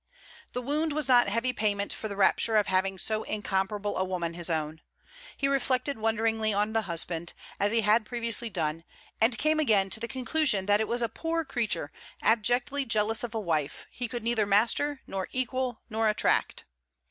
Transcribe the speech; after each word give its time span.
The 0.53 0.63
wound 0.63 0.93
was 0.93 1.07
not 1.07 1.27
heavy 1.27 1.53
payment 1.53 1.93
for 1.93 2.07
the 2.07 2.15
rapture 2.15 2.55
of 2.57 2.65
having 2.65 2.97
so 2.97 3.21
incomparable 3.21 3.97
a 3.97 4.03
woman 4.03 4.33
his 4.33 4.49
own. 4.49 4.81
He 5.37 5.47
reflected 5.47 5.99
wonderingly 5.99 6.51
on 6.51 6.73
the 6.73 6.81
husband, 6.89 7.33
as 7.59 7.71
he 7.71 7.81
had 7.81 8.03
previously 8.07 8.49
done, 8.49 8.83
and 9.21 9.37
came 9.37 9.59
again 9.59 9.91
to 9.91 9.99
the 9.99 10.07
conclusion 10.07 10.65
that 10.65 10.81
it 10.81 10.87
was 10.87 11.03
a 11.03 11.07
poor 11.07 11.45
creature, 11.45 11.91
abjectly 12.23 12.83
jealous 12.83 13.23
of 13.23 13.35
a 13.35 13.39
wife, 13.39 13.85
he 13.91 14.07
could 14.07 14.23
neither 14.23 14.47
master, 14.47 15.01
nor 15.05 15.29
equal, 15.31 15.83
nor 15.87 16.09
attract. 16.09 16.65